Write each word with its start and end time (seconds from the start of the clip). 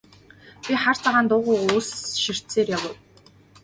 Би 0.65 0.73
хар 0.83 0.97
цагаан 1.03 1.25
дуугүй 1.29 1.57
ус 1.77 1.87
ширтсээр 2.23 2.67
явав. 2.77 2.95